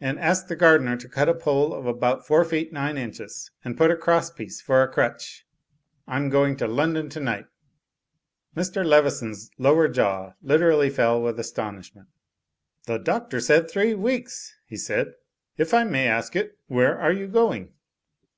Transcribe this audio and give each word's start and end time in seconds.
And 0.00 0.18
ask 0.18 0.48
the 0.48 0.56
gardener 0.56 0.96
to 0.96 1.10
cut 1.10 1.28
a 1.28 1.34
pole 1.34 1.74
of 1.74 1.84
about 1.84 2.26
four 2.26 2.42
feet 2.42 2.72
nine 2.72 2.96
inches, 2.96 3.50
and 3.62 3.76
put 3.76 3.90
a 3.90 3.98
cross 3.98 4.30
piece 4.30 4.62
for 4.62 4.82
a 4.82 4.88
crutch. 4.88 5.44
Tm 6.08 6.30
going 6.30 6.52
up 6.54 6.58
to 6.60 6.66
London 6.66 7.10
to 7.10 7.20
night." 7.20 7.44
Mr. 8.56 8.82
Leveson's 8.82 9.50
lower 9.58 9.86
jaw 9.86 10.32
literally 10.40 10.88
fell 10.88 11.20
with 11.20 11.38
aston 11.38 11.80
ishment. 11.80 12.06
"The 12.86 12.96
Doctor 12.96 13.40
said 13.40 13.70
three 13.70 13.92
weeks," 13.92 14.54
he 14.64 14.78
said. 14.78 15.12
"If 15.58 15.74
I 15.74 15.84
may 15.84 16.06
ask 16.08 16.34
it, 16.34 16.56
where 16.68 16.98
are 16.98 17.12
you 17.12 17.26
going?" 17.26 17.74